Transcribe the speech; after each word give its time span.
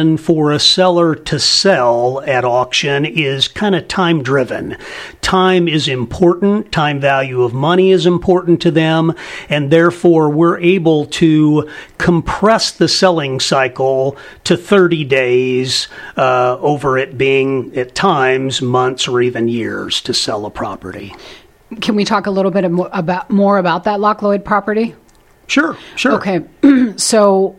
And 0.00 0.20
for 0.20 0.50
a 0.50 0.58
seller 0.58 1.14
to 1.14 1.38
sell 1.38 2.20
at 2.26 2.44
auction 2.44 3.04
is 3.04 3.46
kind 3.46 3.76
of 3.76 3.86
time 3.86 4.24
driven. 4.24 4.76
Time 5.20 5.68
is 5.68 5.86
important. 5.86 6.72
Time 6.72 6.98
value 6.98 7.44
of 7.44 7.54
money 7.54 7.92
is 7.92 8.04
important 8.04 8.60
to 8.62 8.72
them. 8.72 9.14
And 9.48 9.70
therefore 9.70 10.30
we're 10.30 10.58
able 10.58 11.06
to 11.22 11.70
compress 11.98 12.72
the 12.72 12.88
selling 12.88 13.38
cycle 13.38 14.16
to 14.42 14.56
30 14.56 15.04
days, 15.04 15.86
uh, 16.16 16.58
over 16.58 16.98
it 16.98 17.16
being 17.16 17.72
at 17.76 17.94
times 17.94 18.60
months 18.60 19.06
or 19.06 19.22
even 19.22 19.46
years 19.46 20.00
to 20.00 20.12
sell 20.12 20.44
a 20.44 20.50
property. 20.50 21.14
Can 21.80 21.94
we 21.94 22.04
talk 22.04 22.26
a 22.26 22.32
little 22.32 22.50
bit 22.50 22.64
about 22.64 23.30
more 23.30 23.58
about 23.58 23.84
that 23.84 24.00
Loch 24.00 24.22
Lloyd 24.22 24.44
property? 24.44 24.96
Sure, 25.46 25.76
sure. 25.94 26.14
Okay. 26.14 26.44
so 26.96 27.54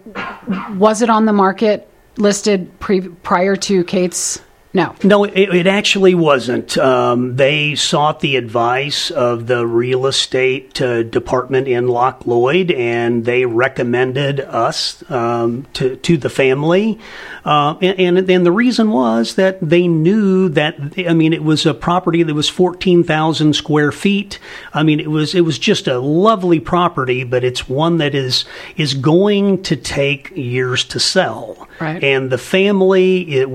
was 0.71 1.02
it 1.02 1.09
on 1.09 1.23
the 1.23 1.31
market 1.31 1.89
listed 2.18 2.79
pre- 2.79 3.09
prior 3.09 3.55
to 3.55 3.84
Cates? 3.84 4.39
No. 4.75 4.93
No, 5.03 5.23
it, 5.23 5.55
it 5.55 5.67
actually 5.67 6.15
wasn't. 6.15 6.77
Um, 6.77 7.38
they 7.38 7.75
sought 7.75 8.20
the 8.20 8.35
advice 8.35 9.09
of 9.09 9.47
the 9.47 9.66
real 9.66 10.05
estate 10.05 10.81
uh, 10.81 11.03
department 11.03 11.70
in 11.70 11.88
Loch 11.88 12.27
Lloyd, 12.27 12.71
and 12.71 13.23
they 13.23 13.45
recommended 13.45 14.41
us 14.41 15.09
um, 15.09 15.66
to 15.73 15.95
to 15.95 16.17
the 16.17 16.30
family. 16.30 16.99
Uh, 17.45 17.77
and, 17.81 18.17
and 18.17 18.30
and 18.30 18.45
the 18.45 18.52
reason 18.52 18.91
was 18.91 19.35
that 19.35 19.59
they 19.61 19.88
knew 19.88 20.49
that 20.49 20.75
I 21.07 21.13
mean 21.13 21.31
it 21.31 21.44
was 21.44 21.66
a 21.66 21.73
property 21.73 22.23
that 22.23 22.33
was 22.33 22.49
fourteen 22.49 23.02
thousand 23.02 23.53
square 23.53 23.94
feet. 23.94 24.39
I 24.73 24.83
mean 24.83 24.99
it 24.99 25.09
was 25.09 25.33
it 25.33 25.45
was 25.45 25.57
just 25.57 25.88
a 25.88 25.99
lovely 25.99 26.59
property, 26.59 27.23
but 27.23 27.45
it's 27.45 27.69
one 27.69 27.99
that 27.99 28.13
is 28.13 28.44
is 28.75 28.94
going 28.94 29.63
to 29.63 29.77
take 29.77 30.35
years 30.35 30.83
to 30.85 30.99
sell. 30.99 31.69
Right. 31.80 32.03
And 32.03 32.30
the 32.30 32.38
family 32.38 33.21
it, 33.35 33.47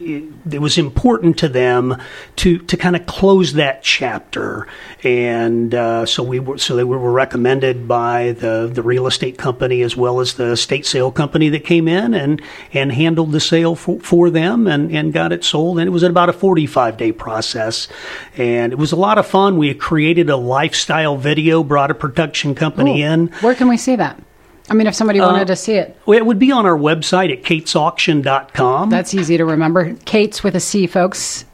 it, 0.00 0.54
it 0.54 0.61
was 0.62 0.78
important 0.78 1.38
to 1.38 1.48
them 1.48 1.96
to 2.36 2.58
to 2.58 2.76
kind 2.76 2.96
of 2.96 3.04
close 3.06 3.54
that 3.54 3.82
chapter, 3.82 4.66
and 5.02 5.74
uh, 5.74 6.06
so 6.06 6.22
we 6.22 6.40
were 6.40 6.56
so 6.58 6.76
they 6.76 6.84
were 6.84 7.12
recommended 7.12 7.86
by 7.86 8.32
the 8.32 8.70
the 8.72 8.82
real 8.82 9.06
estate 9.06 9.36
company 9.36 9.82
as 9.82 9.96
well 9.96 10.20
as 10.20 10.34
the 10.34 10.56
state 10.56 10.86
sale 10.86 11.12
company 11.12 11.48
that 11.50 11.64
came 11.64 11.88
in 11.88 12.14
and 12.14 12.40
and 12.72 12.92
handled 12.92 13.32
the 13.32 13.40
sale 13.40 13.74
for, 13.74 14.00
for 14.00 14.30
them 14.30 14.66
and 14.66 14.90
and 14.90 15.12
got 15.12 15.32
it 15.32 15.44
sold, 15.44 15.78
and 15.78 15.86
it 15.86 15.90
was 15.90 16.02
about 16.02 16.28
a 16.28 16.32
45 16.32 16.96
day 16.96 17.12
process, 17.12 17.88
and 18.36 18.72
it 18.72 18.78
was 18.78 18.92
a 18.92 18.96
lot 18.96 19.18
of 19.18 19.26
fun. 19.26 19.58
We 19.58 19.74
created 19.74 20.30
a 20.30 20.36
lifestyle 20.36 21.16
video, 21.16 21.62
brought 21.62 21.90
a 21.90 21.94
production 21.94 22.54
company 22.54 23.02
Ooh. 23.02 23.06
in. 23.06 23.26
Where 23.40 23.54
can 23.54 23.68
we 23.68 23.76
see 23.76 23.96
that? 23.96 24.22
I 24.70 24.74
mean, 24.74 24.86
if 24.86 24.94
somebody 24.94 25.20
wanted 25.20 25.42
uh, 25.42 25.46
to 25.46 25.56
see 25.56 25.74
it, 25.74 25.96
it 26.06 26.24
would 26.24 26.38
be 26.38 26.52
on 26.52 26.66
our 26.66 26.76
website 26.76 27.32
at 27.32 27.42
catesauction.com. 27.42 28.90
That's 28.90 29.14
easy 29.14 29.36
to 29.36 29.44
remember. 29.44 29.94
Cates 30.04 30.42
with 30.42 30.54
a 30.54 30.60
C, 30.60 30.86
folks. 30.86 31.44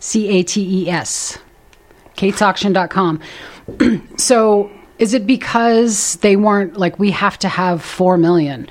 C 0.00 0.28
A 0.28 0.42
T 0.42 0.82
E 0.82 0.90
S. 0.90 1.38
Catesauction.com. 2.16 3.20
so, 4.18 4.70
is 4.98 5.14
it 5.14 5.26
because 5.26 6.16
they 6.16 6.36
weren't 6.36 6.76
like 6.76 6.98
we 6.98 7.10
have 7.10 7.38
to 7.38 7.48
have 7.48 7.82
four 7.82 8.18
million? 8.18 8.68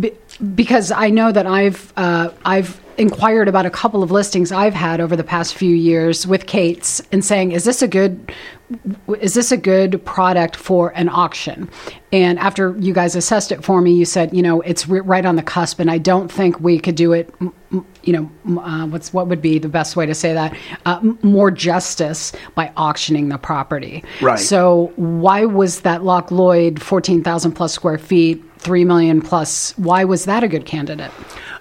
Be- 0.00 0.14
because 0.54 0.90
I 0.90 1.10
know 1.10 1.30
that 1.30 1.46
I've 1.46 1.92
uh, 1.96 2.30
I've 2.44 2.80
inquired 2.98 3.48
about 3.48 3.66
a 3.66 3.70
couple 3.70 4.02
of 4.02 4.10
listings 4.10 4.52
I've 4.52 4.74
had 4.74 5.00
over 5.00 5.16
the 5.16 5.24
past 5.24 5.54
few 5.54 5.74
years 5.74 6.26
with 6.26 6.46
Cates 6.46 7.02
and 7.12 7.24
saying, 7.24 7.52
is 7.52 7.64
this 7.64 7.82
a 7.82 7.88
good 7.88 8.32
is 9.20 9.34
this 9.34 9.52
a 9.52 9.58
good 9.58 10.02
product 10.04 10.56
for 10.56 10.90
an 10.96 11.08
auction? 11.08 11.68
And 12.12 12.38
after 12.38 12.74
you 12.78 12.94
guys 12.94 13.14
assessed 13.14 13.52
it 13.52 13.62
for 13.62 13.80
me, 13.80 13.92
you 13.92 14.04
said, 14.04 14.34
you 14.34 14.42
know, 14.42 14.62
it's 14.62 14.88
right 14.88 15.24
on 15.26 15.36
the 15.36 15.42
cusp, 15.42 15.80
and 15.80 15.90
I 15.90 15.98
don't 15.98 16.32
think 16.32 16.60
we 16.60 16.78
could 16.78 16.94
do 16.94 17.12
it. 17.12 17.32
You 18.02 18.30
know, 18.46 18.60
uh, 18.60 18.86
what's 18.86 19.12
what 19.12 19.26
would 19.26 19.42
be 19.42 19.58
the 19.58 19.68
best 19.68 19.96
way 19.96 20.06
to 20.06 20.14
say 20.14 20.32
that? 20.32 20.56
Uh, 20.86 21.00
more 21.22 21.50
justice 21.50 22.32
by 22.54 22.72
auctioning 22.76 23.28
the 23.28 23.38
property. 23.38 24.02
Right. 24.22 24.38
So 24.38 24.92
why 24.96 25.44
was 25.44 25.80
that 25.82 26.04
Loch 26.04 26.30
Lloyd 26.30 26.80
fourteen 26.80 27.22
thousand 27.22 27.52
plus 27.52 27.72
square 27.72 27.98
feet, 27.98 28.42
three 28.64 28.84
million 28.84 29.20
plus? 29.20 29.76
Why 29.78 30.04
was 30.04 30.24
that 30.24 30.42
a 30.42 30.48
good 30.48 30.66
candidate? 30.66 31.12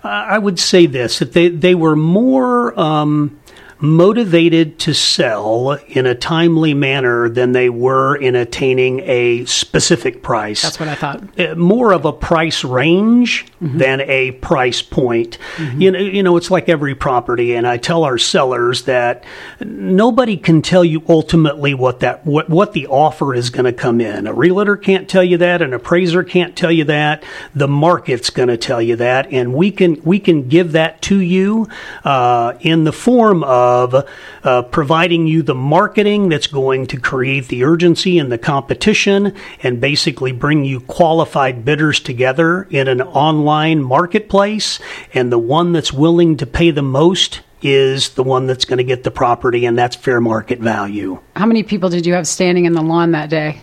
I 0.03 0.37
would 0.37 0.59
say 0.59 0.85
this: 0.85 1.19
that 1.19 1.33
they 1.33 1.49
they 1.49 1.75
were 1.75 1.95
more. 1.95 2.77
Um, 2.79 3.39
motivated 3.83 4.79
to 4.79 4.93
sell 4.93 5.73
in 5.89 6.05
a 6.05 6.15
timely 6.15 6.73
manner 6.73 7.27
than 7.27 7.51
they 7.51 7.69
were 7.69 8.15
in 8.15 8.33
attaining 8.33 9.01
a 9.01 9.43
specific 9.43 10.23
price. 10.23 10.61
That's 10.61 10.79
what 10.79 10.87
I 10.87 10.95
thought. 10.95 11.37
Uh, 11.37 11.55
more 11.55 11.91
of 11.91 12.05
a 12.05 12.13
price 12.13 12.63
range 12.63 13.45
mm-hmm. 13.61 13.77
than 13.77 13.99
a 13.99 14.31
price 14.31 14.81
point. 14.81 15.37
Mm-hmm. 15.57 15.81
You 15.81 15.91
know, 15.91 15.99
you 15.99 16.23
know, 16.23 16.37
it's 16.37 16.49
like 16.49 16.69
every 16.69 16.95
property, 16.95 17.55
and 17.55 17.67
I 17.67 17.75
tell 17.75 18.05
our 18.05 18.17
sellers 18.17 18.83
that 18.83 19.25
nobody 19.59 20.37
can 20.37 20.61
tell 20.61 20.85
you 20.85 21.03
ultimately 21.09 21.73
what 21.73 21.99
that 21.99 22.25
what 22.25 22.49
what 22.49 22.71
the 22.71 22.87
offer 22.87 23.35
is 23.35 23.49
going 23.49 23.65
to 23.65 23.73
come 23.73 23.99
in. 23.99 24.27
A 24.27 24.33
realtor 24.33 24.77
can't 24.77 25.09
tell 25.09 25.25
you 25.25 25.37
that, 25.39 25.61
an 25.61 25.73
appraiser 25.73 26.23
can't 26.23 26.55
tell 26.55 26.71
you 26.71 26.85
that. 26.85 27.25
The 27.53 27.67
market's 27.67 28.29
going 28.29 28.47
to 28.47 28.57
tell 28.57 28.81
you 28.81 28.95
that, 28.95 29.29
and 29.33 29.53
we 29.53 29.71
can 29.71 30.01
we 30.03 30.19
can 30.19 30.47
give 30.47 30.71
that 30.71 31.01
to 31.01 31.19
you 31.19 31.67
uh, 32.05 32.53
in 32.61 32.85
the 32.85 32.93
form 32.93 33.43
of 33.43 33.72
of 33.73 34.07
uh, 34.43 34.61
providing 34.63 35.27
you 35.27 35.41
the 35.41 35.55
marketing 35.55 36.29
that's 36.29 36.47
going 36.47 36.87
to 36.87 36.99
create 36.99 37.47
the 37.47 37.63
urgency 37.63 38.19
and 38.19 38.31
the 38.31 38.37
competition 38.37 39.33
and 39.61 39.81
basically 39.81 40.31
bring 40.31 40.63
you 40.63 40.79
qualified 40.81 41.65
bidders 41.65 41.99
together 41.99 42.67
in 42.69 42.87
an 42.87 43.01
online 43.01 43.81
marketplace. 43.81 44.79
And 45.13 45.31
the 45.31 45.39
one 45.39 45.71
that's 45.71 45.91
willing 45.91 46.37
to 46.37 46.45
pay 46.45 46.71
the 46.71 46.81
most 46.81 47.41
is 47.63 48.09
the 48.09 48.23
one 48.23 48.45
that's 48.45 48.65
going 48.65 48.77
to 48.77 48.83
get 48.83 49.03
the 49.03 49.11
property, 49.11 49.65
and 49.65 49.77
that's 49.77 49.95
fair 49.95 50.19
market 50.19 50.59
value. 50.59 51.19
How 51.35 51.45
many 51.45 51.63
people 51.63 51.89
did 51.89 52.05
you 52.05 52.13
have 52.13 52.27
standing 52.27 52.65
in 52.65 52.73
the 52.73 52.81
lawn 52.81 53.11
that 53.11 53.29
day? 53.29 53.61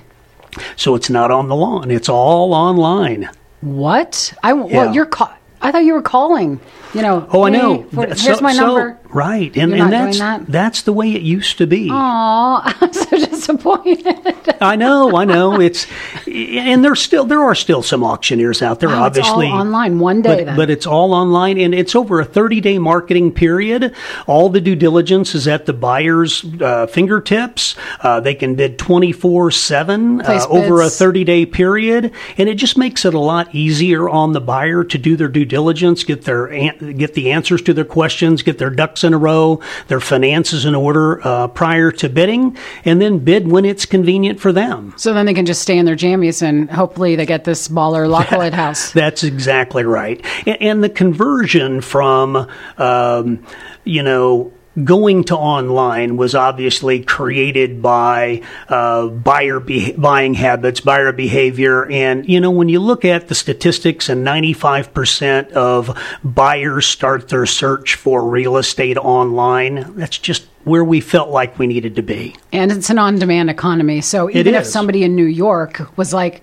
So 0.77 0.95
it's 0.95 1.11
not 1.11 1.31
on 1.31 1.49
the 1.49 1.55
lawn; 1.55 1.91
it's 1.91 2.09
all 2.09 2.55
online. 2.55 3.29
What? 3.61 4.33
I 4.43 4.55
well, 4.55 4.95
you're. 4.95 5.07
Ca- 5.07 5.37
I 5.61 5.71
thought 5.71 5.85
you 5.85 5.93
were 5.93 6.03
calling. 6.03 6.61
You 6.95 7.03
know. 7.03 7.29
Oh, 7.31 7.45
I 7.45 7.51
know. 7.51 7.85
For, 7.93 8.07
here's 8.07 8.39
so, 8.39 8.41
my 8.41 8.53
number. 8.53 8.99
So, 9.00 9.00
right, 9.13 9.55
and, 9.57 9.75
and 9.75 9.93
that's 9.93 10.19
that? 10.19 10.47
that's 10.47 10.83
the 10.83 10.93
way 10.93 11.13
it 11.13 11.23
used 11.23 11.59
to 11.59 11.67
be. 11.67 11.89
Oh, 11.91 11.95
I'm 12.65 12.93
so 12.93 13.17
disappointed. 13.17 14.57
I 14.61 14.77
know, 14.77 15.17
I 15.17 15.25
know. 15.25 15.61
It's 15.61 15.87
and 16.27 16.85
there's 16.85 17.01
still 17.01 17.25
there 17.25 17.43
are 17.43 17.55
still 17.55 17.83
some 17.83 18.05
auctioneers 18.05 18.63
out 18.63 18.81
there. 18.81 18.91
Oh, 18.91 19.03
obviously, 19.03 19.47
online 19.47 19.99
one 19.99 20.23
day, 20.23 20.45
but, 20.45 20.57
but, 20.57 20.71
it's 20.71 20.87
all 20.87 21.15
online, 21.15 21.59
and 21.59 21.75
it's 21.75 21.95
over 21.95 22.21
a 22.21 22.25
30 22.25 22.61
day 22.61 22.79
marketing 22.79 23.33
period. 23.33 23.95
All 24.27 24.49
the 24.49 24.61
due 24.61 24.77
diligence 24.77 25.35
is 25.35 25.49
at 25.49 25.67
the 25.67 25.73
buyer's 25.73 26.45
uh, 26.61 26.87
fingertips. 26.87 27.75
Uh, 28.01 28.21
they 28.21 28.35
can 28.35 28.55
bid 28.55 28.79
24 28.79 29.51
seven 29.51 30.21
uh, 30.21 30.47
over 30.49 30.83
a 30.83 30.91
30 30.91 31.25
day 31.25 31.47
period, 31.47 32.13
and 32.39 32.49
it 32.49 32.55
just 32.55 32.77
makes 32.77 33.05
it 33.05 33.15
a 33.15 33.19
lot 33.19 33.55
easier 33.55 34.09
on 34.09 34.33
the 34.33 34.41
buyer 34.41 34.85
to 34.85 34.99
do 34.99 35.17
their 35.17 35.29
due 35.29 35.45
diligence, 35.45 36.05
get 36.05 36.25
their 36.25 36.49
get 36.93 37.15
the 37.15 37.31
answers 37.33 37.63
to 37.63 37.73
their 37.73 37.85
questions, 37.85 38.43
get 38.43 38.59
their 38.59 38.71
ducks 38.71 39.00
in 39.05 39.15
a 39.15 39.19
row, 39.19 39.61
their 39.89 40.01
finances 40.01 40.65
in 40.65 40.75
order 40.75 41.27
uh, 41.27 41.49
prior 41.49 41.91
to 41.93 42.09
bidding, 42.09 42.57
and 42.85 43.01
then 43.01 43.19
bid 43.19 43.51
when 43.51 43.65
it's 43.65 43.87
convenient 43.87 44.41
for 44.41 44.53
them. 44.53 44.95
So 44.97 45.15
then 45.15 45.27
they 45.27 45.35
can 45.35 45.47
just 45.47 45.63
stay 45.63 45.79
in 45.79 45.87
their 45.87 45.97
jammies 45.97 46.43
and 46.43 46.71
hopefully 46.71 47.17
they 47.17 47.27
get 47.27 47.45
this 47.45 47.69
baller 47.69 48.09
Loch 48.09 48.31
Lloyd 48.33 48.55
house. 48.65 48.93
That's 48.93 49.25
exactly 49.25 49.85
right. 49.85 50.25
And, 50.47 50.63
and 50.63 50.85
the 50.85 50.91
conversion 50.91 51.81
from, 51.81 52.49
um, 52.79 53.45
you 53.85 54.03
know, 54.03 54.53
going 54.85 55.25
to 55.25 55.37
online 55.37 56.17
was 56.17 56.35
obviously 56.35 57.03
created 57.03 57.83
by 57.83 58.43
uh, 58.69 59.09
buyer 59.09 59.61
be- 59.61 59.93
buying 59.93 60.35
habits, 60.35 60.81
buyer 60.81 61.13
behavior, 61.13 61.91
and 61.91 62.29
you 62.29 62.41
know 62.41 62.51
when 62.51 62.69
you 62.69 62.81
look 62.81 63.05
at 63.05 63.29
the 63.29 63.35
statistics, 63.35 64.09
and 64.09 64.25
ninety 64.25 64.53
five 64.53 64.95
percent 64.95 65.51
of 65.53 65.99
buyers 66.23 66.87
start 66.87 67.29
their 67.29 67.47
search 67.47 67.95
for 67.97 68.29
real 68.29 68.57
estate 68.57 68.97
online. 68.97 69.95
That's 69.97 70.19
just 70.19 70.47
where 70.65 70.85
we 70.85 71.01
felt 71.01 71.31
like 71.31 71.59
we 71.59 71.67
needed 71.67 71.97
to 71.97 72.03
be. 72.03 72.37
And 72.53 72.71
it's 72.71 72.91
an 72.91 72.99
on 72.99 73.19
demand 73.19 73.51
economy, 73.51 74.01
so 74.01 74.31
even 74.31 74.55
if 74.55 74.67
somebody 74.67 75.03
in 75.03 75.17
New 75.17 75.25
York 75.25 75.97
was 75.97 76.13
like 76.13 76.43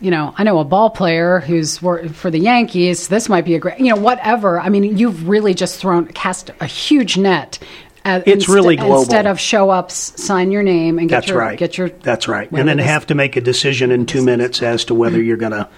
you 0.00 0.10
know, 0.10 0.34
I 0.36 0.44
know 0.44 0.58
a 0.58 0.64
ball 0.64 0.90
player 0.90 1.40
who's 1.40 1.78
for 1.78 2.30
the 2.30 2.38
Yankees. 2.38 3.08
This 3.08 3.28
might 3.28 3.44
be 3.44 3.54
a 3.54 3.58
great, 3.58 3.78
you 3.78 3.94
know, 3.94 4.00
whatever. 4.00 4.60
I 4.60 4.68
mean, 4.68 4.96
you've 4.96 5.28
really 5.28 5.54
just 5.54 5.78
thrown 5.78 6.06
cast 6.08 6.50
a 6.60 6.66
huge 6.66 7.16
net. 7.16 7.58
At, 8.04 8.20
it's 8.28 8.44
inst- 8.44 8.48
really 8.48 8.76
global. 8.76 9.00
Instead 9.00 9.26
of 9.26 9.40
show 9.40 9.70
ups, 9.70 10.22
sign 10.22 10.50
your 10.50 10.62
name 10.62 10.98
and 10.98 11.08
get 11.08 11.16
That's 11.16 11.28
your 11.28 11.38
right. 11.38 11.58
get 11.58 11.78
your. 11.78 11.88
That's 11.88 12.28
right. 12.28 12.50
And 12.52 12.68
then 12.68 12.78
have 12.78 13.06
to 13.06 13.14
make 13.14 13.36
a 13.36 13.40
decision 13.40 13.90
in 13.90 14.06
two 14.06 14.22
minutes 14.22 14.62
as 14.62 14.84
to 14.86 14.94
whether 14.94 15.20
you're 15.20 15.36
going 15.36 15.52
to, 15.52 15.68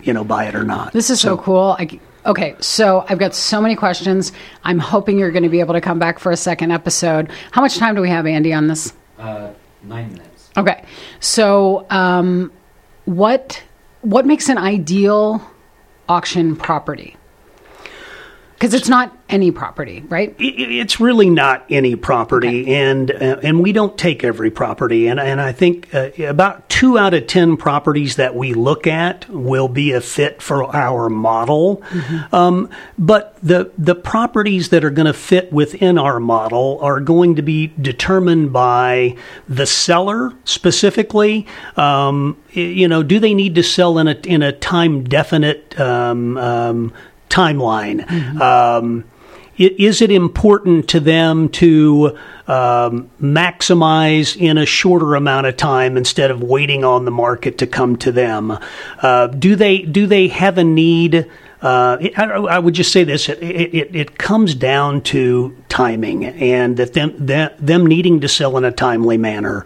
you 0.00 0.12
know, 0.12 0.24
buy 0.24 0.44
it 0.44 0.54
or 0.54 0.64
not. 0.64 0.92
This 0.92 1.10
is 1.10 1.20
so, 1.20 1.36
so 1.36 1.42
cool. 1.42 1.76
I, 1.78 2.00
okay, 2.24 2.54
so 2.60 3.04
I've 3.08 3.18
got 3.18 3.34
so 3.34 3.60
many 3.60 3.74
questions. 3.74 4.32
I'm 4.64 4.78
hoping 4.78 5.18
you're 5.18 5.32
going 5.32 5.42
to 5.42 5.50
be 5.50 5.60
able 5.60 5.74
to 5.74 5.80
come 5.80 5.98
back 5.98 6.18
for 6.18 6.32
a 6.32 6.36
second 6.36 6.70
episode. 6.70 7.30
How 7.50 7.60
much 7.60 7.76
time 7.76 7.94
do 7.94 8.00
we 8.00 8.08
have, 8.08 8.26
Andy, 8.26 8.54
on 8.54 8.68
this? 8.68 8.94
Uh, 9.18 9.50
nine 9.82 10.12
minutes. 10.12 10.50
Okay, 10.56 10.82
so 11.20 11.84
um, 11.90 12.52
what 13.06 13.62
what 14.02 14.26
makes 14.26 14.48
an 14.48 14.58
ideal 14.58 15.40
auction 16.08 16.54
property? 16.54 17.16
Because 18.56 18.72
it's 18.72 18.88
not 18.88 19.14
any 19.28 19.50
property, 19.50 20.02
right? 20.08 20.34
It's 20.38 20.98
really 20.98 21.28
not 21.28 21.66
any 21.68 21.94
property, 21.94 22.74
and 22.74 23.10
uh, 23.10 23.40
and 23.42 23.60
we 23.60 23.72
don't 23.72 23.98
take 23.98 24.24
every 24.24 24.50
property, 24.50 25.08
and 25.08 25.20
and 25.20 25.42
I 25.42 25.52
think 25.52 25.94
uh, 25.94 26.08
about 26.20 26.66
two 26.70 26.96
out 26.96 27.12
of 27.12 27.26
ten 27.26 27.58
properties 27.58 28.16
that 28.16 28.34
we 28.34 28.54
look 28.54 28.86
at 28.86 29.28
will 29.28 29.68
be 29.68 29.92
a 29.92 30.00
fit 30.00 30.40
for 30.40 30.74
our 30.74 31.10
model. 31.10 31.82
Um, 32.32 32.70
but 32.98 33.36
the 33.42 33.72
the 33.76 33.94
properties 33.94 34.70
that 34.70 34.84
are 34.84 34.90
going 34.90 35.06
to 35.06 35.12
fit 35.12 35.52
within 35.52 35.98
our 35.98 36.18
model 36.18 36.78
are 36.80 37.00
going 37.00 37.36
to 37.36 37.42
be 37.42 37.74
determined 37.80 38.54
by 38.54 39.16
the 39.48 39.66
seller 39.66 40.32
specifically. 40.44 41.46
Um, 41.76 42.42
you 42.52 42.88
know, 42.88 43.02
do 43.02 43.18
they 43.18 43.34
need 43.34 43.54
to 43.56 43.62
sell 43.62 43.98
in 43.98 44.08
a 44.08 44.14
in 44.24 44.42
a 44.42 44.52
time 44.52 45.04
definite 45.04 45.78
um, 45.78 46.92
timeline? 47.36 48.40
Um, 48.40 49.04
is 49.58 50.02
it 50.02 50.10
important 50.10 50.88
to 50.90 51.00
them 51.00 51.48
to 51.48 52.16
um, 52.46 53.10
maximize 53.20 54.36
in 54.36 54.58
a 54.58 54.66
shorter 54.66 55.14
amount 55.14 55.46
of 55.46 55.56
time 55.56 55.96
instead 55.96 56.30
of 56.30 56.42
waiting 56.42 56.84
on 56.84 57.06
the 57.06 57.10
market 57.10 57.58
to 57.58 57.66
come 57.66 57.96
to 57.96 58.12
them? 58.12 58.58
Uh, 59.00 59.28
do 59.28 59.56
they 59.56 59.78
do 59.78 60.06
they 60.06 60.28
have 60.28 60.58
a 60.58 60.64
need? 60.64 61.30
Uh, 61.62 61.96
I, 62.16 62.24
I 62.24 62.58
would 62.58 62.74
just 62.74 62.92
say 62.92 63.04
this: 63.04 63.28
it, 63.28 63.42
it, 63.42 63.96
it 63.96 64.18
comes 64.18 64.54
down 64.54 65.00
to 65.02 65.56
timing, 65.68 66.24
and 66.24 66.76
that 66.76 66.92
them 66.92 67.14
them, 67.18 67.50
them 67.58 67.86
needing 67.86 68.20
to 68.20 68.28
sell 68.28 68.56
in 68.58 68.64
a 68.64 68.72
timely 68.72 69.16
manner. 69.16 69.64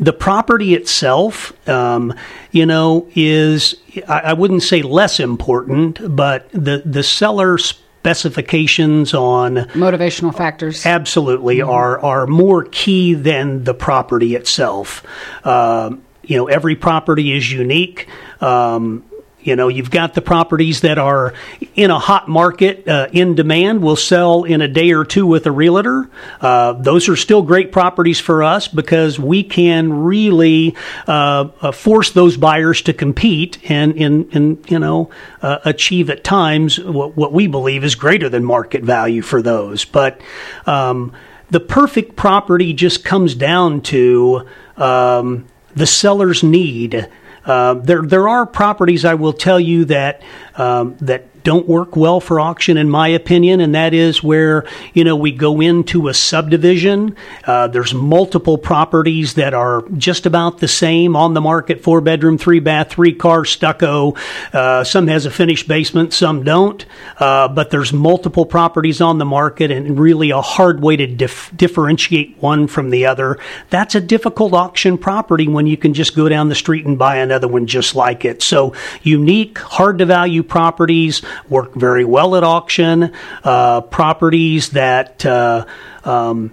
The 0.00 0.12
property 0.12 0.74
itself, 0.74 1.52
um, 1.68 2.14
you 2.52 2.64
know, 2.64 3.08
is 3.14 3.74
I, 4.08 4.20
I 4.20 4.32
wouldn't 4.32 4.62
say 4.62 4.82
less 4.82 5.20
important, 5.20 6.16
but 6.16 6.48
the 6.52 6.82
the 6.84 7.02
seller 7.02 7.58
specifications 7.58 9.12
on 9.12 9.56
Motivational 9.74 10.34
factors. 10.34 10.86
absolutely 10.86 11.60
are 11.60 11.98
are 12.00 12.26
more 12.26 12.64
key 12.64 13.14
than 13.14 13.64
the 13.64 13.74
property 13.74 14.34
itself. 14.36 15.04
Um, 15.46 16.02
you 16.22 16.36
know, 16.36 16.46
every 16.46 16.76
property 16.76 17.36
is 17.36 17.52
unique. 17.52 18.08
Um, 18.40 19.04
you 19.46 19.54
know, 19.54 19.68
you've 19.68 19.92
got 19.92 20.14
the 20.14 20.20
properties 20.20 20.80
that 20.80 20.98
are 20.98 21.32
in 21.76 21.92
a 21.92 21.98
hot 21.98 22.28
market, 22.28 22.88
uh, 22.88 23.08
in 23.12 23.36
demand, 23.36 23.80
will 23.80 23.96
sell 23.96 24.42
in 24.42 24.60
a 24.60 24.66
day 24.66 24.90
or 24.92 25.04
two 25.04 25.24
with 25.24 25.46
a 25.46 25.52
realtor. 25.52 26.10
Uh, 26.40 26.72
those 26.72 27.08
are 27.08 27.14
still 27.14 27.42
great 27.42 27.70
properties 27.70 28.18
for 28.18 28.42
us 28.42 28.66
because 28.66 29.20
we 29.20 29.44
can 29.44 29.92
really 29.92 30.74
uh, 31.06 31.48
uh, 31.60 31.70
force 31.70 32.10
those 32.10 32.36
buyers 32.36 32.82
to 32.82 32.92
compete 32.92 33.58
and, 33.70 33.96
and, 33.96 34.34
and 34.34 34.70
you 34.70 34.80
know, 34.80 35.10
uh, 35.42 35.58
achieve 35.64 36.10
at 36.10 36.24
times 36.24 36.80
what, 36.80 37.16
what 37.16 37.32
we 37.32 37.46
believe 37.46 37.84
is 37.84 37.94
greater 37.94 38.28
than 38.28 38.44
market 38.44 38.82
value 38.82 39.22
for 39.22 39.42
those. 39.42 39.84
But 39.84 40.20
um, 40.66 41.12
the 41.50 41.60
perfect 41.60 42.16
property 42.16 42.72
just 42.72 43.04
comes 43.04 43.36
down 43.36 43.82
to 43.82 44.48
um, 44.76 45.46
the 45.76 45.86
seller's 45.86 46.42
need. 46.42 47.08
Uh, 47.46 47.74
there, 47.74 48.02
there 48.02 48.28
are 48.28 48.44
properties 48.44 49.04
I 49.04 49.14
will 49.14 49.32
tell 49.32 49.60
you 49.60 49.84
that 49.86 50.22
um, 50.56 50.96
that 51.00 51.24
don't 51.46 51.68
work 51.68 51.94
well 51.94 52.18
for 52.18 52.40
auction, 52.40 52.76
in 52.76 52.90
my 52.90 53.06
opinion, 53.06 53.60
and 53.60 53.76
that 53.76 53.94
is 53.94 54.20
where 54.20 54.66
you 54.94 55.04
know 55.04 55.14
we 55.14 55.30
go 55.30 55.60
into 55.60 56.08
a 56.08 56.12
subdivision. 56.12 57.14
Uh, 57.44 57.68
there's 57.68 57.94
multiple 57.94 58.58
properties 58.58 59.34
that 59.34 59.54
are 59.54 59.84
just 59.96 60.26
about 60.26 60.58
the 60.58 60.66
same 60.66 61.14
on 61.14 61.34
the 61.34 61.40
market: 61.40 61.84
four 61.84 62.00
bedroom, 62.00 62.36
three 62.36 62.58
bath, 62.58 62.90
three 62.90 63.12
car, 63.12 63.44
stucco. 63.44 64.16
Uh, 64.52 64.82
some 64.82 65.06
has 65.06 65.24
a 65.24 65.30
finished 65.30 65.68
basement, 65.68 66.12
some 66.12 66.42
don't. 66.42 66.84
Uh, 67.20 67.46
but 67.46 67.70
there's 67.70 67.92
multiple 67.92 68.44
properties 68.44 69.00
on 69.00 69.18
the 69.18 69.24
market, 69.24 69.70
and 69.70 70.00
really 70.00 70.30
a 70.30 70.40
hard 70.40 70.82
way 70.82 70.96
to 70.96 71.06
dif- 71.06 71.52
differentiate 71.54 72.36
one 72.42 72.66
from 72.66 72.90
the 72.90 73.06
other. 73.06 73.38
That's 73.70 73.94
a 73.94 74.00
difficult 74.00 74.52
auction 74.52 74.98
property 74.98 75.46
when 75.46 75.68
you 75.68 75.76
can 75.76 75.94
just 75.94 76.16
go 76.16 76.28
down 76.28 76.48
the 76.48 76.56
street 76.56 76.86
and 76.86 76.98
buy 76.98 77.18
another 77.18 77.46
one 77.46 77.68
just 77.68 77.94
like 77.94 78.24
it. 78.24 78.42
So 78.42 78.74
unique, 79.04 79.58
hard 79.58 79.98
to 79.98 80.06
value 80.06 80.42
properties 80.42 81.22
work 81.48 81.74
very 81.74 82.04
well 82.04 82.36
at 82.36 82.44
auction. 82.44 83.12
Uh, 83.44 83.80
properties 83.82 84.70
that 84.70 85.24
uh, 85.24 85.66
um, 86.04 86.52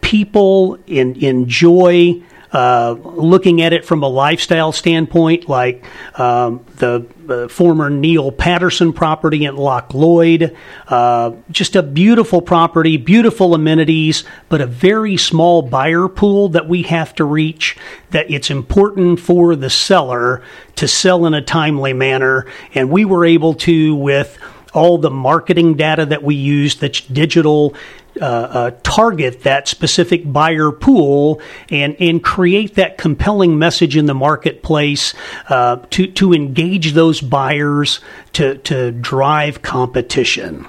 people 0.00 0.78
in, 0.86 1.16
enjoy 1.16 2.22
uh, 2.56 2.96
looking 3.02 3.60
at 3.60 3.74
it 3.74 3.84
from 3.84 4.02
a 4.02 4.08
lifestyle 4.08 4.72
standpoint, 4.72 5.46
like 5.46 5.84
um, 6.18 6.64
the 6.76 7.06
former 7.50 7.90
Neal 7.90 8.32
Patterson 8.32 8.94
property 8.94 9.44
at 9.44 9.56
Loch 9.56 9.92
Lloyd. 9.92 10.56
Uh, 10.88 11.32
just 11.50 11.76
a 11.76 11.82
beautiful 11.82 12.40
property, 12.40 12.96
beautiful 12.96 13.54
amenities, 13.54 14.24
but 14.48 14.62
a 14.62 14.66
very 14.66 15.18
small 15.18 15.60
buyer 15.60 16.08
pool 16.08 16.48
that 16.48 16.66
we 16.66 16.84
have 16.84 17.14
to 17.16 17.26
reach. 17.26 17.76
That 18.12 18.30
it's 18.30 18.50
important 18.50 19.20
for 19.20 19.54
the 19.54 19.68
seller 19.68 20.42
to 20.76 20.88
sell 20.88 21.26
in 21.26 21.34
a 21.34 21.42
timely 21.42 21.92
manner. 21.92 22.46
And 22.74 22.88
we 22.88 23.04
were 23.04 23.26
able 23.26 23.52
to, 23.52 23.94
with 23.94 24.38
all 24.72 24.96
the 24.96 25.10
marketing 25.10 25.74
data 25.74 26.06
that 26.06 26.22
we 26.22 26.36
use 26.36 26.76
that's 26.76 27.02
digital 27.02 27.74
uh, 28.20 28.24
uh, 28.24 28.70
target 28.82 29.42
that 29.42 29.68
specific 29.68 30.30
buyer 30.30 30.70
pool 30.72 31.40
and 31.70 31.96
and 32.00 32.22
create 32.22 32.74
that 32.74 32.98
compelling 32.98 33.58
message 33.58 33.96
in 33.96 34.06
the 34.06 34.14
marketplace 34.14 35.14
uh, 35.48 35.76
to 35.90 36.06
to 36.06 36.32
engage 36.32 36.92
those 36.92 37.20
buyers 37.20 38.00
to 38.32 38.58
to 38.58 38.92
drive 38.92 39.62
competition. 39.62 40.66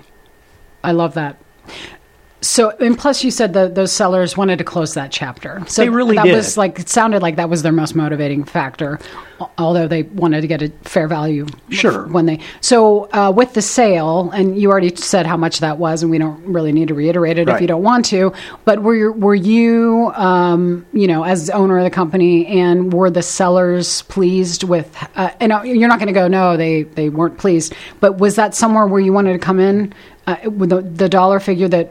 I 0.83 0.91
love 0.91 1.13
that. 1.15 1.38
So, 2.42 2.69
and 2.69 2.95
plus, 2.95 3.24
you 3.24 3.31
said 3.31 3.54
that 3.54 3.74
those 3.74 3.92
sellers 3.92 4.38
wanted 4.38 4.60
to 4.60 4.63
close 4.63 4.94
that 4.94 5.12
chapter. 5.12 5.63
So 5.68 5.81
They 5.81 5.89
really 5.89 6.16
that 6.18 6.25
did. 6.25 6.36
was 6.36 6.56
like 6.56 6.80
it 6.80 6.88
sounded 6.88 7.24
like 7.24 7.36
that 7.38 7.50
was 7.50 7.63
their 7.63 7.72
most 7.72 7.95
motivating 7.95 8.44
factor, 8.44 9.00
although 9.57 9.88
they 9.88 10.04
wanted 10.04 10.42
to 10.42 10.48
get 10.48 10.62
a 10.62 10.69
fair 10.84 11.07
value. 11.07 11.48
Sure. 11.69 12.06
When 12.07 12.28
they 12.28 12.39
so 12.62 13.10
uh, 13.12 13.31
with 13.36 13.54
the 13.56 13.63
sale, 13.63 14.30
and 14.31 14.60
you 14.60 14.69
already 14.69 14.95
said 14.95 15.25
how 15.25 15.36
much 15.36 15.60
that 15.62 15.80
was, 15.80 16.04
and 16.04 16.12
we 16.12 16.19
don't 16.19 16.39
really 16.45 16.72
need 16.72 16.89
to 16.89 16.94
reiterate 16.94 17.39
it 17.39 17.50
if 17.50 17.60
you 17.60 17.66
don't 17.66 17.84
want 17.84 18.06
to. 18.06 18.31
But 18.66 18.84
were 18.84 18.95
you, 18.95 19.13
were 19.13 19.36
you, 19.36 20.12
um, 20.13 20.86
you 20.94 21.07
know, 21.07 21.24
as 21.24 21.50
owner 21.50 21.80
of 21.80 21.86
the 21.86 21.89
company, 21.89 22.45
and 22.45 22.94
were 22.94 23.10
the 23.10 23.24
sellers 23.24 24.04
pleased 24.04 24.63
with? 24.63 24.95
Uh, 25.16 25.31
and 25.39 25.51
uh, 25.51 25.63
you're 25.63 25.89
not 25.89 25.98
going 25.98 26.07
to 26.07 26.13
go, 26.13 26.28
no, 26.28 26.56
they 26.56 26.84
they 26.84 27.10
weren't 27.10 27.39
pleased. 27.39 27.74
But 28.00 28.19
was 28.19 28.36
that 28.36 28.54
somewhere 28.54 28.86
where 28.86 29.01
you 29.01 29.12
wanted 29.12 29.34
to 29.34 29.39
come 29.39 29.60
in? 29.60 29.92
Uh, 30.27 30.35
with 30.50 30.69
the, 30.69 30.81
the 30.81 31.07
dollar 31.09 31.39
figure 31.39 31.69
that 31.69 31.89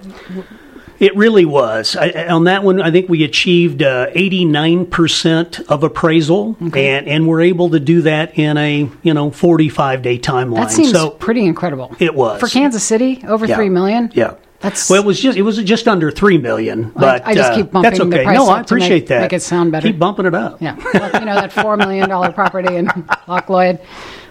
It 0.99 1.17
really 1.17 1.45
was. 1.47 1.97
I, 1.97 2.27
on 2.29 2.45
that 2.45 2.63
one, 2.63 2.81
I 2.83 2.91
think 2.91 3.09
we 3.09 3.25
achieved 3.25 3.83
uh, 3.83 4.07
89% 4.15 5.67
of 5.69 5.83
appraisal, 5.83 6.57
and, 6.61 6.77
and 6.77 7.27
we're 7.29 7.41
able 7.43 7.71
to 7.71 7.81
do 7.81 8.03
that 8.03 8.39
in 8.39 8.57
a 8.59 8.91
you 9.03 9.15
know 9.15 9.31
45 9.31 10.03
day 10.03 10.19
timeline. 10.19 10.57
That 10.57 10.71
seems 10.71 10.93
so 10.93 11.11
pretty 11.11 11.45
incredible. 11.47 11.95
It 11.99 12.15
was. 12.15 12.41
for 12.41 12.49
Kansas 12.49 12.83
City 12.85 13.23
over 13.27 13.47
Yeah. 13.47 13.57
three 13.57 13.69
million. 13.71 14.11
Yeah. 14.15 14.35
That's- 14.61 14.89
well, 14.89 15.03
it 15.03 15.07
was 15.07 15.21
just 15.21 15.37
it 15.37 15.43
was 15.43 15.59
just 15.59 15.87
under 15.87 16.11
three 16.11 16.39
million, 16.39 16.91
but 16.97 17.27
I 17.27 17.35
just 17.35 17.53
uh, 17.53 17.57
keep 17.57 17.71
bumping 17.71 17.91
that's 17.91 17.99
the 18.01 18.07
okay. 18.07 18.25
price 18.25 18.37
no, 18.39 18.45
I 18.49 18.55
to 18.55 18.57
make- 18.57 18.67
appreciate 18.67 19.07
that. 19.09 19.21
make 19.21 19.33
it 19.35 19.43
sound 19.43 19.71
better. 19.73 19.87
Keep 19.89 19.99
bumping 19.99 20.25
it 20.27 20.35
up. 20.35 20.61
Yeah, 20.63 20.77
Well, 20.95 21.11
you 21.21 21.27
know 21.27 21.35
that 21.35 21.53
four 21.53 21.77
million 21.77 22.09
dollar 22.09 22.33
property 22.33 22.75
in 22.77 22.87
Loch 23.29 23.49
Lloyd 23.51 23.81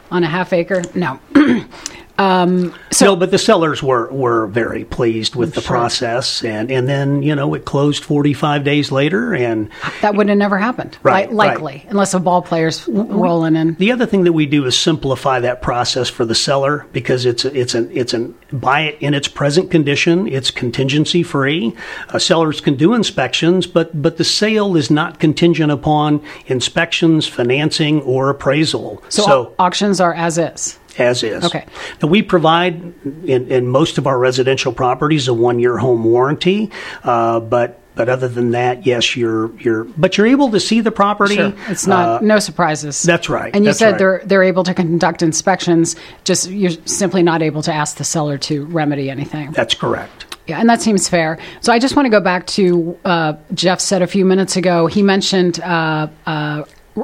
on 0.09 0.23
a 0.23 0.27
half 0.27 0.51
acre. 0.51 0.81
No, 0.95 1.19
um, 2.17 2.73
so 2.91 3.07
no, 3.07 3.15
but 3.15 3.31
the 3.31 3.37
sellers 3.37 3.83
were 3.83 4.09
were 4.11 4.47
very 4.47 4.85
pleased 4.85 5.35
with 5.35 5.53
the 5.53 5.61
process, 5.61 6.43
and 6.43 6.71
and 6.71 6.87
then 6.87 7.23
you 7.23 7.35
know 7.35 7.53
it 7.53 7.65
closed 7.65 8.03
45 8.05 8.63
days 8.63 8.91
later, 8.91 9.33
and 9.33 9.69
that 10.01 10.15
would 10.15 10.29
have 10.29 10.37
never 10.37 10.57
happened. 10.57 10.97
Right, 11.03 11.29
Li- 11.29 11.35
likely, 11.35 11.85
unless 11.89 12.13
a 12.13 12.19
ball 12.19 12.41
player's 12.41 12.87
rolling 12.87 13.55
in. 13.57 13.75
The 13.75 13.91
other 13.91 14.05
thing 14.05 14.23
that 14.23 14.33
we 14.33 14.45
do 14.45 14.65
is 14.65 14.77
simplify 14.77 15.41
that 15.41 15.61
process 15.61 16.09
for 16.09 16.23
the 16.23 16.35
seller 16.35 16.85
because 16.93 17.25
it's 17.25 17.43
a, 17.43 17.57
it's 17.57 17.75
an 17.75 17.89
it's 17.91 18.13
an 18.13 18.33
buy 18.53 18.81
it 18.81 18.97
in 19.01 19.13
its 19.13 19.27
present 19.27 19.69
condition. 19.69 20.27
It's 20.27 20.51
contingency 20.51 21.21
free. 21.21 21.75
Uh, 22.09 22.19
sellers 22.19 22.61
can 22.61 22.75
do 22.75 22.93
inspections, 22.93 23.67
but 23.67 24.01
but 24.01 24.15
the 24.15 24.23
sale 24.23 24.77
is 24.77 24.89
not 24.89 25.19
contingent 25.19 25.71
upon 25.71 26.23
inspections, 26.47 27.27
financing, 27.27 28.01
or 28.03 28.29
appraisal. 28.29 29.03
So, 29.09 29.25
au- 29.29 29.55
auctions 29.59 29.99
are 29.99 30.13
as 30.13 30.37
is. 30.37 30.79
As 30.97 31.23
is. 31.23 31.43
Okay. 31.45 31.65
Now, 32.01 32.07
we 32.09 32.21
provide 32.21 32.75
in, 33.25 33.51
in 33.51 33.67
most 33.67 33.97
of 33.97 34.07
our 34.07 34.17
residential 34.17 34.73
properties 34.73 35.27
a 35.27 35.33
one 35.33 35.59
year 35.59 35.77
home 35.77 36.03
warranty, 36.03 36.71
uh, 37.03 37.39
but 37.39 37.79
but 37.95 38.09
other 38.09 38.27
than 38.27 38.51
that, 38.51 38.85
yes, 38.85 39.15
you're 39.15 39.51
you're 39.59 39.85
but 39.85 40.17
you're 40.17 40.27
able 40.27 40.51
to 40.51 40.59
see 40.59 40.81
the 40.81 40.91
property. 40.91 41.35
Sure, 41.35 41.53
it's 41.69 41.87
not 41.87 42.21
Uh, 42.21 42.25
no 42.25 42.39
surprises. 42.39 43.01
that's 43.03 43.29
right, 43.29 43.55
And 43.55 43.63
you 43.65 43.71
said 43.73 43.91
right. 43.91 43.97
they're 43.97 44.21
they're 44.25 44.43
able 44.43 44.63
to 44.65 44.73
conduct 44.73 45.21
inspections. 45.21 45.95
Just 46.25 46.49
you're 46.49 46.71
simply 46.85 47.23
not 47.23 47.41
able 47.41 47.61
to 47.63 47.73
ask 47.73 47.95
the 47.97 48.03
seller 48.03 48.37
to 48.39 48.65
remedy 48.65 49.09
anything. 49.09 49.51
that's 49.51 49.73
correct. 49.75 50.25
Yeah, 50.47 50.59
and 50.59 50.69
that 50.69 50.79
seems 50.81 51.09
fair. 51.09 51.39
So 51.61 51.73
I 51.73 51.79
just 51.79 51.95
want 51.95 52.05
to 52.05 52.09
go 52.11 52.19
back 52.19 52.45
to 52.47 52.95
uh, 53.03 53.33
Jeff 53.55 53.79
said 53.79 54.03
a 54.03 54.07
few 54.07 54.25
minutes 54.25 54.55
ago. 54.55 54.85
He 54.85 55.01
mentioned 55.01 55.59
uh, 55.61 56.07
uh, 56.27 56.63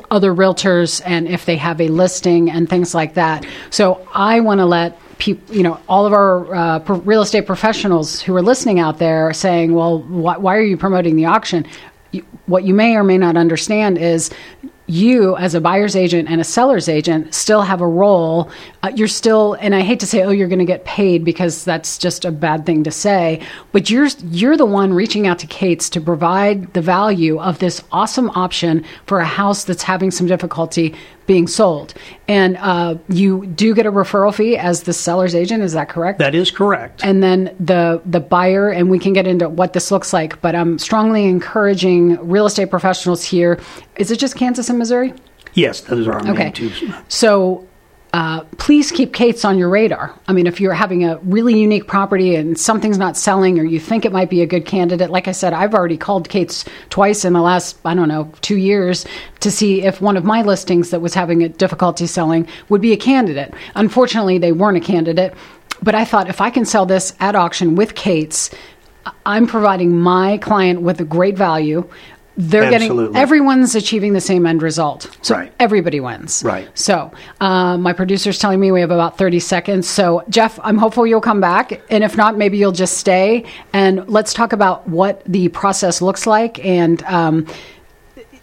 other 0.10 0.34
realtors 0.34 1.02
and 1.06 1.28
if 1.28 1.46
they 1.46 1.58
have 1.58 1.82
a 1.82 1.88
listing 1.88 2.50
and 2.50 2.70
things 2.70 2.96
like 2.96 3.16
that. 3.16 3.46
So 3.70 4.08
I 4.14 4.40
want 4.40 4.60
to 4.60 4.66
let 4.66 4.98
peop, 5.18 5.42
you 5.52 5.64
know, 5.64 5.80
all 5.88 6.06
of 6.06 6.14
our 6.14 6.56
uh, 6.56 6.80
pro- 6.80 6.98
real 6.98 7.22
estate 7.22 7.46
professionals 7.46 8.22
who 8.22 8.36
are 8.36 8.42
listening 8.42 8.80
out 8.80 8.98
there 8.98 9.34
saying, 9.34 9.74
"Well, 9.74 10.00
wh- 10.00 10.42
why 10.42 10.56
are 10.56 10.64
you 10.64 10.78
promoting 10.78 11.16
the 11.16 11.26
auction?" 11.26 11.66
You, 12.12 12.26
what 12.46 12.64
you 12.64 12.74
may 12.74 12.96
or 12.96 13.04
may 13.04 13.18
not 13.18 13.38
understand 13.38 13.98
is 13.98 14.32
you 14.88 15.38
as 15.38 15.56
a 15.56 15.62
buyer's 15.62 15.96
agent 15.96 16.28
and 16.30 16.42
a 16.42 16.44
seller's 16.44 16.90
agent 16.90 17.34
still 17.34 17.62
have 17.62 17.80
a 17.82 17.88
role 17.88 18.50
uh, 18.84 18.92
you're 18.96 19.08
still 19.08 19.54
and 19.56 19.76
i 19.76 19.82
hate 19.82 20.00
to 20.00 20.08
say 20.08 20.24
oh 20.24 20.30
you're 20.30 20.48
going 20.48 20.60
to 20.60 20.66
get 20.66 20.84
paid 20.86 21.24
because 21.24 21.64
that's 21.64 21.98
just 21.98 22.26
a 22.26 22.32
bad 22.32 22.66
thing 22.66 22.84
to 22.84 22.92
say 22.92 23.42
but 23.72 23.90
you're 23.90 24.08
you're 24.26 24.58
the 24.58 24.66
one 24.66 24.94
reaching 24.94 25.28
out 25.28 25.40
to 25.40 25.48
cates 25.48 25.90
to 25.90 26.02
provide 26.02 26.74
the 26.74 26.82
value 26.82 27.40
of 27.40 27.60
this 27.60 27.84
awesome 27.92 28.30
option 28.32 28.84
for 29.06 29.20
a 29.20 29.26
house 29.26 29.64
that's 29.64 29.84
having 29.84 30.12
some 30.12 30.28
difficulty 30.28 30.96
being 31.28 31.48
sold. 31.48 31.94
And 32.28 32.58
uh, 32.58 32.98
you 33.08 33.46
do 33.46 33.74
get 33.74 33.86
a 33.86 33.92
referral 33.92 34.34
fee 34.34 34.58
as 34.58 34.84
the 34.84 34.92
seller's 34.92 35.34
agent 35.34 35.64
is 35.64 35.74
that 35.74 35.88
correct? 35.88 36.20
That 36.20 36.36
is 36.36 36.52
correct. 36.52 37.04
and 37.04 37.24
then 37.24 37.56
the 37.60 38.02
the 38.06 38.20
buyer 38.20 38.70
and 38.70 38.90
we 38.90 39.00
can 39.00 39.14
get 39.14 39.28
into 39.28 39.48
what 39.48 39.74
this 39.74 39.92
looks 39.92 40.14
like 40.14 40.42
but 40.42 40.56
i'm 40.56 40.78
strongly 40.80 41.26
encouraging 41.26 42.18
real 42.28 42.46
estate 42.46 42.70
professionals 42.70 43.24
here. 43.24 43.60
Is 43.98 44.12
it 44.12 44.18
just 44.18 44.36
kansas 44.36 44.70
and 44.70 44.78
missouri? 44.78 45.14
Yes, 45.54 45.82
those 45.82 46.08
are 46.08 46.14
our 46.14 46.30
okay. 46.32 46.46
main 46.46 46.54
two. 46.54 46.72
so 47.08 47.68
uh, 48.14 48.44
please 48.58 48.92
keep 48.92 49.14
Cates 49.14 49.46
on 49.46 49.58
your 49.58 49.70
radar. 49.70 50.14
I 50.28 50.34
mean, 50.34 50.46
if 50.46 50.60
you're 50.60 50.74
having 50.74 51.06
a 51.06 51.18
really 51.20 51.58
unique 51.58 51.88
property 51.88 52.36
and 52.36 52.60
something's 52.60 52.98
not 52.98 53.16
selling 53.16 53.58
or 53.58 53.64
you 53.64 53.80
think 53.80 54.04
it 54.04 54.12
might 54.12 54.30
be 54.30 54.42
a 54.42 54.46
good 54.46 54.66
candidate, 54.66 55.10
like 55.10 55.30
I 55.30 55.32
said, 55.32 55.54
I've 55.54 55.74
already 55.74 55.98
called 55.98 56.28
Cates 56.28 56.66
twice 56.90 57.24
in 57.24 57.32
the 57.32 57.42
last, 57.42 57.78
I 57.86 57.94
don't 57.94 58.10
know, 58.10 58.30
two 58.42 58.58
years 58.58 59.06
to 59.40 59.50
see 59.50 59.84
if 59.84 60.02
one 60.02 60.18
of 60.18 60.26
my 60.26 60.42
listings 60.42 60.90
that 60.90 61.00
was 61.00 61.14
having 61.14 61.42
a 61.42 61.50
difficulty 61.50 62.06
selling 62.06 62.48
would 62.68 62.82
be 62.82 62.92
a 62.92 62.98
candidate. 62.98 63.54
Unfortunately, 63.76 64.38
they 64.38 64.52
weren't 64.52 64.78
a 64.78 64.82
candidate. 64.82 65.34
But 65.82 65.96
I 65.96 66.04
thought 66.04 66.30
if 66.30 66.42
I 66.42 66.50
can 66.50 66.66
sell 66.66 66.86
this 66.86 67.14
at 67.22 67.36
auction 67.36 67.76
with 67.76 67.96
Cates, 67.96 68.52
I'm 69.26 69.48
providing 69.48 69.98
my 69.98 70.38
client 70.38 70.82
with 70.82 71.00
a 71.00 71.06
great 71.06 71.38
value. 71.38 71.90
They're 72.44 72.64
Absolutely. 72.74 73.06
getting 73.06 73.16
everyone's 73.22 73.76
achieving 73.76 74.14
the 74.14 74.22
same 74.22 74.48
end 74.48 74.64
result. 74.64 75.16
So 75.22 75.36
Right. 75.36 75.54
everybody 75.60 76.00
wins. 76.00 76.42
Right. 76.44 76.68
So 76.74 77.12
uh, 77.40 77.78
my 77.78 77.94
producer's 77.94 78.40
telling 78.40 78.60
me 78.60 78.72
we 78.72 78.82
have 78.82 78.90
about 78.90 79.18
30 79.18 79.40
seconds. 79.40 79.88
So 79.88 80.24
Jeff, 80.28 80.60
I'm 80.64 80.78
hopeful 80.80 81.06
you'll 81.06 81.22
come 81.22 81.40
back. 81.40 81.80
And 81.92 82.04
if 82.04 82.18
not, 82.18 82.38
maybe 82.38 82.58
you'll 82.58 82.72
just 82.72 82.98
stay 82.98 83.46
and 83.74 84.08
let's 84.10 84.34
talk 84.34 84.54
about 84.54 84.88
what 84.90 85.22
the 85.26 85.50
process 85.50 86.02
looks 86.02 86.26
like. 86.26 86.64
And 86.66 87.04
um, 87.04 87.46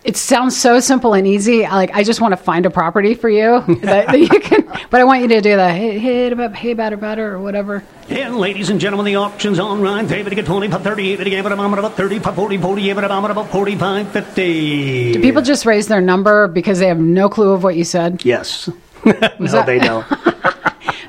it 0.08 0.16
sounds 0.16 0.56
so 0.56 0.80
simple 0.80 1.12
and 1.12 1.26
easy. 1.26 1.64
Like 1.64 1.90
I 1.92 2.02
just 2.02 2.22
want 2.22 2.32
to 2.32 2.38
find 2.38 2.64
a 2.64 2.70
property 2.70 3.12
for 3.12 3.28
you 3.28 3.60
that, 3.82 4.06
that 4.06 4.18
you 4.18 4.40
can, 4.40 4.64
but 4.88 5.02
I 5.02 5.04
want 5.04 5.20
you 5.20 5.28
to 5.28 5.42
do 5.42 5.54
the 5.54 5.68
hey, 5.70 5.98
hey, 5.98 6.30
about, 6.30 6.56
hey, 6.56 6.72
better, 6.72 6.96
better, 6.96 7.34
or 7.34 7.38
whatever. 7.38 7.84
And 8.08 8.38
ladies 8.38 8.70
and 8.70 8.80
gentlemen, 8.80 9.04
the 9.04 9.16
auction's 9.16 9.58
on 9.58 9.82
right. 9.82 10.08
They 10.08 10.22
get 10.22 10.46
25, 10.46 10.82
30, 10.82 11.16
they 11.16 11.28
get 11.28 11.44
about 11.44 11.92
35, 11.94 12.34
40, 12.34 12.56
40, 12.56 12.90
about 12.90 13.50
45, 13.50 14.10
50. 14.10 15.12
Do 15.12 15.20
people 15.20 15.42
just 15.42 15.66
raise 15.66 15.88
their 15.88 16.00
number 16.00 16.48
because 16.48 16.78
they 16.78 16.86
have 16.86 16.98
no 16.98 17.28
clue 17.28 17.52
of 17.52 17.62
what 17.62 17.76
you 17.76 17.84
said? 17.84 18.24
Yes. 18.24 18.70
no, 19.04 19.12
that- 19.12 19.66
they 19.66 19.78
don't. 19.78 20.06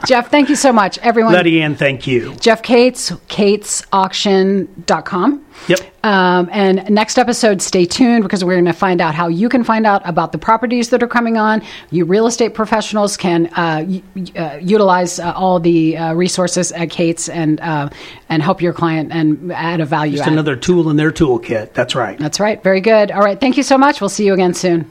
Jeff, 0.10 0.30
thank 0.32 0.50
you 0.50 0.56
so 0.56 0.74
much. 0.74 0.98
Everyone, 1.00 1.34
Letty 1.34 1.62
Ann, 1.62 1.76
thank 1.76 2.08
you. 2.08 2.34
Jeff 2.38 2.64
Cates, 2.64 3.12
catesauction.com. 3.12 5.46
Yep. 5.68 5.80
Um, 6.04 6.50
and 6.52 6.90
next 6.90 7.20
episode, 7.20 7.62
stay 7.62 7.86
tuned 7.86 8.24
because 8.24 8.44
we're 8.44 8.56
going 8.56 8.66
to 8.66 8.74
find 8.74 9.02
out 9.02 9.14
how 9.14 9.28
you 9.28 9.50
can 9.50 9.64
find 9.64 9.86
out 9.86 10.02
about 10.06 10.32
the 10.32 10.40
properties 10.40 10.90
that 10.90 11.04
are 11.04 11.08
coming 11.08 11.38
on. 11.38 11.62
You 11.92 12.06
real 12.06 12.26
estate 12.26 12.56
professionals 12.56 13.18
can 13.18 13.54
uh, 13.54 13.86
y- 13.88 14.02
uh, 14.36 14.58
utilize 14.60 15.20
uh, 15.20 15.32
all 15.36 15.60
the 15.60 15.96
uh, 15.96 16.16
resources 16.16 16.72
at 16.72 16.90
Cates 16.90 17.30
and 17.30 17.62
uh, 17.62 17.90
and 18.30 18.42
help 18.42 18.64
your 18.64 18.74
client 18.74 19.12
and 19.12 19.52
add 19.52 19.80
a 19.80 19.86
value. 19.86 20.18
Just 20.18 20.26
add. 20.26 20.34
another 20.34 20.56
tool 20.56 20.90
in 20.90 20.96
their 20.96 21.12
toolkit. 21.12 21.74
That's 21.74 21.94
right. 21.94 22.18
That's 22.18 22.40
right. 22.40 22.64
Very 22.64 22.82
good. 22.82 23.12
All 23.12 23.22
right. 23.22 23.40
Thank 23.40 23.58
you 23.58 23.64
so 23.64 23.78
much. 23.78 24.02
We'll 24.02 24.10
see 24.10 24.26
you 24.26 24.34
again 24.34 24.56
soon. 24.56 24.90